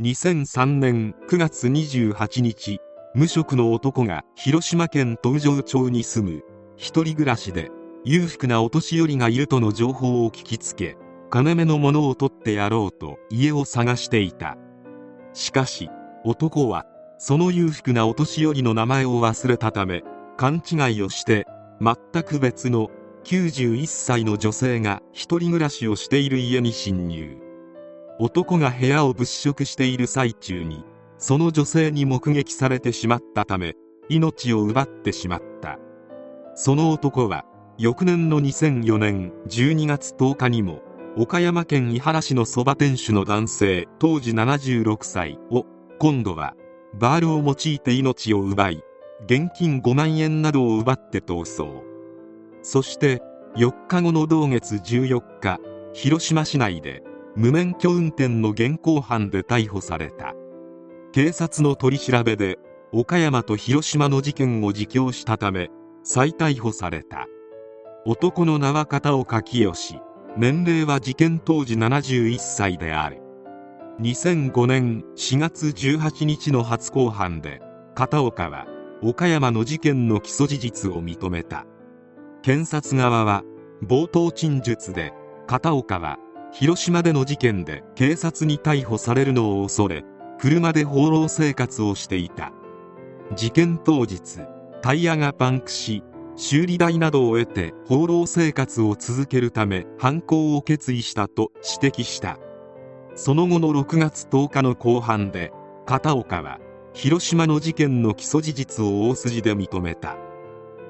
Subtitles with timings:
[0.00, 2.78] 2003年9月28日
[3.16, 6.42] 無職の男が広島県東城町に住む
[6.76, 7.72] 一人暮らしで
[8.04, 10.96] 裕福なお年寄りがいるとの情報を聞きつけ
[11.30, 14.56] 金目のものを取ってやろうと家を探していた。
[15.32, 15.90] しかし
[16.24, 16.86] 男は
[17.18, 20.04] その裕福なお年寄りの名前を忘れたため
[20.36, 21.44] 勘違いをして
[21.80, 22.88] 全く別の
[23.24, 27.47] 91歳の女性が一人暮らしをしている家に侵入。
[28.20, 30.84] 男が部屋を物色している最中に
[31.18, 33.74] その女性に目撃されてしまったため
[34.08, 35.78] 命を奪ってしまった。
[36.54, 37.44] その男は
[37.78, 40.82] 翌年の2004年12月10日にも
[41.16, 45.64] 岡山県井原市のそば店主の男性当時76歳を
[46.00, 46.54] 今度は
[46.94, 48.82] バールを用いて命を奪い
[49.26, 51.84] 現金5万円などを奪って逃走。
[52.62, 53.22] そして
[53.56, 55.60] 4日後の同月14日
[55.92, 57.02] 広島市内で
[57.38, 60.34] 無免許運転の現行犯で逮捕された。
[61.12, 62.58] 警察の取り調べで
[62.90, 65.70] 岡山と広島の事件を自供したため
[66.02, 67.28] 再逮捕された。
[68.04, 69.72] 男の名は片岡清。
[70.36, 73.22] 年齢は事件当時71歳である。
[74.00, 77.60] 2005年4月18日の初公判で
[77.94, 78.66] 片岡は
[79.00, 81.66] 岡山の事件の起訴事実を認めた。
[82.42, 83.44] 検察側は
[83.86, 85.12] 冒頭陳述で
[85.46, 86.18] 片岡は
[86.52, 90.04] 広島での事件で警察に逮捕されるのを恐れ
[90.38, 92.52] 車で放浪生活をしていた。
[93.34, 94.40] 事件当日
[94.80, 96.02] タイヤがパンクし
[96.36, 102.38] 修理代などを得て放浪生活を続けるため犯行を決意したと指摘した。
[103.14, 105.52] その後の6月10日の公判で
[105.84, 106.60] 片岡は
[106.94, 110.16] 広島の事件の起訴事実を大筋で認めた。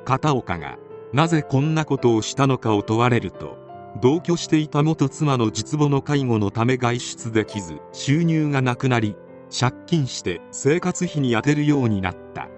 [0.05, 0.79] 片岡が
[1.13, 3.58] なぜこんなことをしたのかを問われると
[4.01, 9.17] 同居していた元妻の実母の介護のため外出できず収入がなくなり
[9.51, 12.49] 借金して生活費に充てるようになった。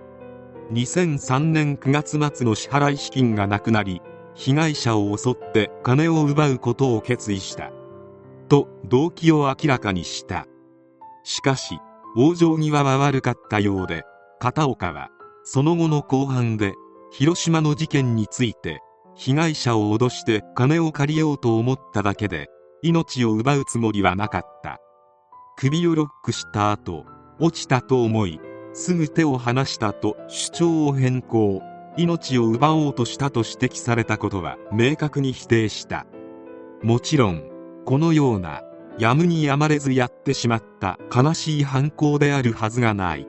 [0.73, 4.03] 2003年9月末の支払い資金がなくなり
[4.35, 7.73] 被害者を襲って金を奪うことを決意した。
[8.49, 10.47] と動機を明らかにした。
[11.25, 11.79] しかし
[12.17, 14.05] 往生際は悪かったようで
[14.41, 15.11] 片岡は
[15.45, 16.75] その後の公判で
[17.13, 18.81] 広島の事件について
[19.17, 22.49] 被害者を脅して金を借りようと思っただけで
[22.83, 24.79] 命を奪うつもりはなかった。
[25.57, 27.05] 首をロックした後
[27.39, 28.41] 落ちたと思い
[28.73, 31.63] すぐ手を離したと主張を変更。
[31.97, 36.07] 命を奪おうとしたと指摘されたことは明確に否定した。
[36.83, 37.43] もちろん
[37.85, 38.63] このような
[38.97, 43.27] やむにやまれずやってしまった悲しい犯行であるはずがない。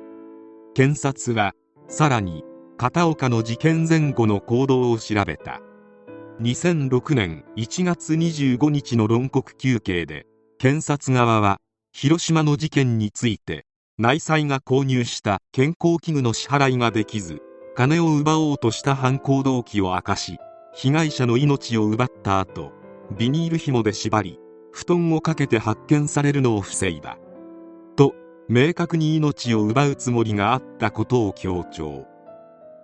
[0.75, 1.53] 検察は
[1.87, 2.43] さらに
[2.77, 5.59] 片岡の事件前後の行動を調べた。
[6.41, 10.25] 2006年1月25日の論告求刑で
[10.57, 11.59] 検察側は
[11.93, 13.67] 広島の事件について
[13.99, 17.43] 内妻が購入した健康器具の支払いができず
[17.75, 20.39] 金を奪おうとした犯行動機を明かし
[20.73, 22.71] 被害者の命を奪った後
[23.15, 24.39] ビニール紐で縛り
[24.71, 27.17] 布団をかけて発見されるのを防いだ。
[27.95, 28.15] と
[28.49, 32.07] 明確に命を奪うつもりがあったことを強調。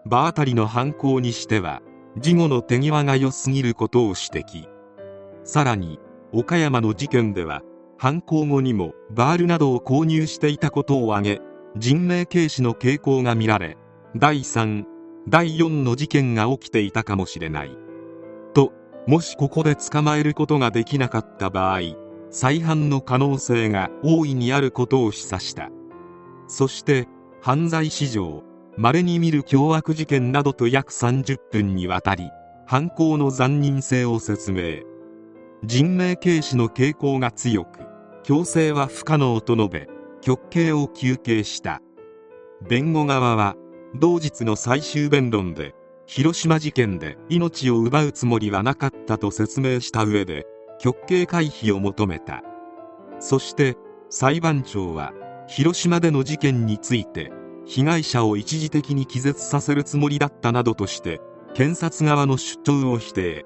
[0.06, 1.82] 場当たりの犯行にしては
[2.20, 4.68] 事後の手際が良すぎることを指摘。
[5.44, 6.00] さらに
[6.32, 7.62] 岡山の事件では
[7.98, 11.42] 犯行後にもバールなどを購入していたことを挙げ
[11.78, 13.78] 人命軽視の傾向が見られ
[14.16, 14.86] 第3
[15.30, 17.78] 第4の事件が起きていたかもしれない。
[18.54, 18.74] と
[19.08, 21.80] もしここで捕まえることができなかった場合
[22.30, 25.70] 再犯の可能性が大いにあることを示唆した。
[26.48, 27.08] そして
[27.42, 28.44] 犯罪史上
[28.78, 32.30] 稀に見る凶悪事件などと約30分にわたり
[32.68, 34.84] 犯行の残忍性を説明。
[35.64, 37.80] 人命軽視の傾向が強く
[38.24, 39.88] 強制は不可能と述べ
[40.22, 41.82] 極刑を求刑した。
[42.68, 43.56] 弁護側は
[43.96, 45.74] 同日の最終弁論で
[46.06, 50.46] 広島事件で命を奪うつもりはなかったと説明した上で
[50.80, 52.44] 極刑回避を求めた。
[53.20, 53.76] そして
[54.12, 55.14] 裁判長は
[55.48, 57.32] 広島での事件について
[57.68, 61.22] 被害者を一時的に気絶させるつもりだったなどとして
[61.54, 63.46] 検察側の主張を否定。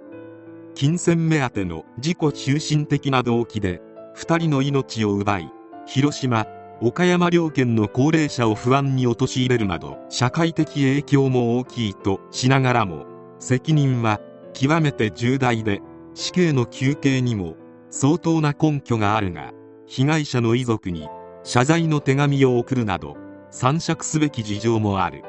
[0.76, 3.82] 金銭目当ての自己中心的な動機で
[4.16, 5.52] 2人の命を奪い
[5.86, 6.48] 広島
[6.82, 13.06] 岡山両県の高齢者を不安に陥れるなど社会的影響も大きいとしながらも
[13.40, 14.20] 責任は
[14.54, 15.82] 極めて重大で
[16.14, 17.56] 死刑の求刑にも
[17.90, 19.52] 相当な根拠があるが
[19.86, 21.08] 被害者の遺族に
[21.44, 23.18] 謝罪の手紙を送るなど
[23.52, 25.24] 参酌すべき事情もある。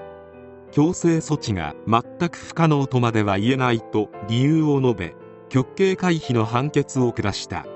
[0.71, 5.15] 強制措置が全く不可能とまでは言えないと理由を述べ
[5.51, 7.67] 極刑回避の判決を下した。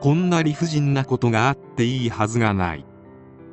[0.00, 2.84] こんな理不尽なことがあっていいはずがない。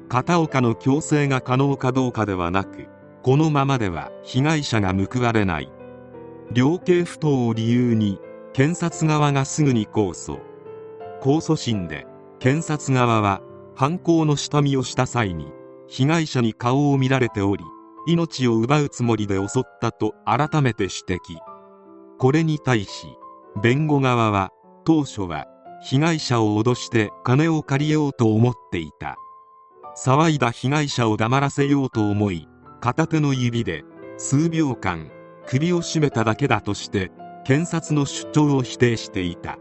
[0.09, 2.87] 片岡の強制が可能かどうかではなく
[3.23, 5.71] このままでは被害者が報われない。
[6.51, 8.19] 量刑不当を理由に
[8.53, 10.39] 検察側がすぐに控訴。
[11.21, 12.05] 控訴審で
[12.39, 13.41] 検察側は
[13.73, 15.51] 犯行の下見をした際に
[15.87, 17.63] 被害者に顔を見られており
[18.07, 21.19] 命を奪うつもりで襲ったと改めて指摘。
[22.17, 23.07] これに対し
[23.61, 24.51] 弁護側は
[24.85, 25.47] 当初は
[25.83, 29.17] 被害者を脅して金を借りようと思っていた。
[29.97, 32.47] 騒いだ被害者を黙らせようと思い
[32.81, 33.83] 片手の指で
[34.17, 35.09] 数秒間
[35.47, 37.11] 首を絞めただけだとして
[37.45, 39.57] 検察の主張を否定していた。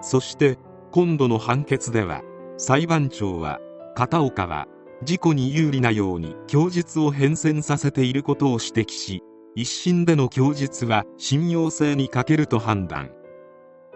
[0.00, 0.58] そして
[0.92, 2.22] 今度の判決では
[2.56, 3.60] 裁判長は
[3.94, 4.66] 片岡は
[5.02, 9.22] 事故に有利なように供述を変遷させていることを指摘し
[9.56, 13.10] 一審での供述は信用性に欠けると判断。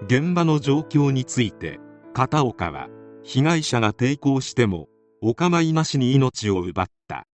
[0.06, 1.78] 現場の状況について
[2.12, 2.88] 片岡は
[3.22, 4.88] 被害者が抵抗しても
[5.22, 7.26] お構いなしに命を奪った。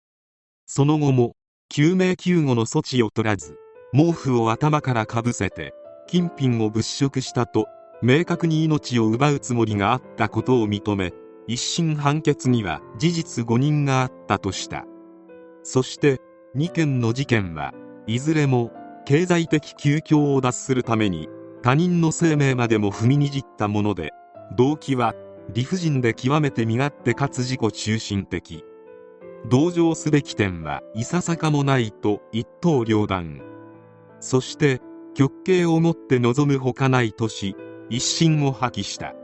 [0.67, 1.35] その後も
[1.69, 3.57] 救命救護の措置を取らず
[3.93, 5.73] 毛布を頭からかぶせて
[6.07, 7.67] 金品を物色したと
[8.03, 11.13] 明確に命を奪うつもりがあったことを認め
[11.49, 14.85] 一審判決には事実誤認があったとした。
[15.63, 16.21] そして
[16.55, 17.73] 2件の事件は
[18.07, 18.71] いずれも
[19.07, 21.29] 経済的窮境を脱するために
[21.63, 24.13] 他人の生命までも踏みにじったもので
[24.57, 25.15] 動機は
[25.55, 28.63] 理不尽で極めて身勝手かつ自己中心的。
[29.49, 33.41] 同情すべき点はいささかもないと一刀両断。
[34.21, 34.83] そして
[35.15, 37.57] 極刑をもって望むほかないとし
[37.89, 39.15] 一審を破棄した。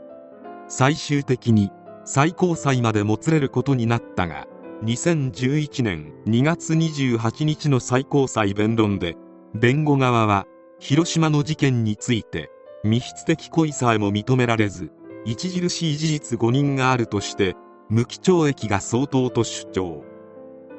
[0.67, 1.69] 最終的に
[2.05, 4.47] 最高裁までもつれることになったが
[4.83, 9.17] 2011年2月28日の最高裁弁論で
[9.53, 10.45] 弁護側は
[10.79, 12.49] 広島の事件について
[12.83, 14.91] 密室的故意さえも認められず
[15.25, 17.55] 著しい事実誤認があるとして
[17.89, 20.03] 無期懲役が相当と主張。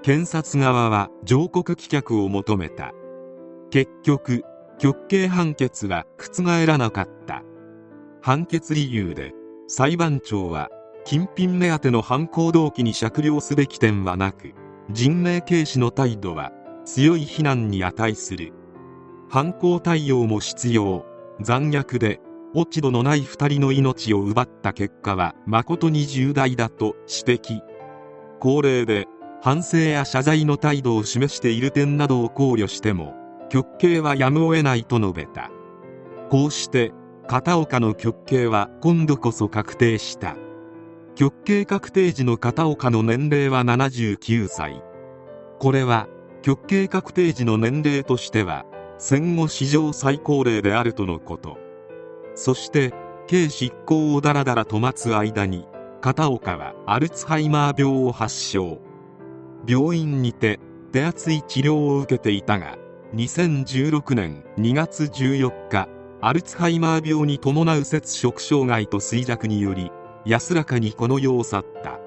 [0.03, 2.93] 検察側は上告棄却を求めた。
[3.71, 4.45] 結局
[4.79, 7.43] 極刑判決は覆らなかった。
[8.23, 9.33] 判決理由で
[9.69, 10.69] 裁判長は
[11.07, 14.55] 金品目当ての犯行動機に酌量すべき点はなく
[14.91, 16.51] 人命軽視の態度は
[16.85, 18.53] 強い非難に値する。
[19.29, 21.07] 犯行対応も必要。
[21.41, 22.21] 残虐で
[22.55, 27.61] 落ち度のない2人の命を奪った結果は誠に重大だと指摘。
[28.41, 29.07] 高齢で
[29.43, 33.15] 反省や謝罪の態度を示している点などを考慮しても
[33.49, 35.53] 極刑はやむを得ないと述べた。
[36.31, 36.93] こうして
[37.29, 40.37] 片岡の極刑は今度こそ確定した。
[41.17, 44.83] 極刑確定時の片岡の年齢は79歳。
[45.59, 46.09] これは
[46.43, 48.67] 極刑確定時の年齢としては
[48.99, 51.57] 戦後史上最高齢であるとのこと。
[52.35, 52.93] そして
[53.29, 55.67] 刑執行をだらだらと待つ間に
[56.03, 58.79] 片岡はアルツハイマー病を発症。
[59.67, 60.61] 病院にて
[60.93, 62.77] 手厚い治療を受けていたが
[63.15, 65.89] 2016年2月14日
[66.21, 69.91] アルツハイマー病に伴う摂食障害と衰弱により
[70.27, 72.01] 安らかにこの世を去った。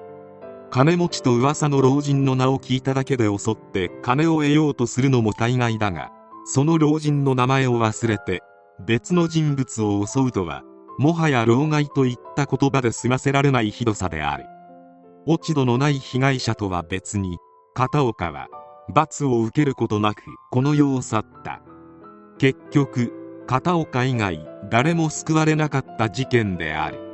[0.70, 6.12] 金持ちと噂の老人の名を聞いただけで襲って金を得ようとするのも大概だが
[6.44, 8.42] その老人の名前を忘れて
[8.86, 10.62] 別の人物を襲うとは
[10.96, 14.44] もはや老害といった言葉で済ませられないひどさである。
[15.26, 17.38] 落ち度のない被害者とは別に
[17.74, 18.46] 片岡は
[18.94, 21.62] 罰を受けることなくこの世を去った。
[22.38, 23.12] 結局
[23.48, 27.09] 片岡以外誰も救われなかった事件である。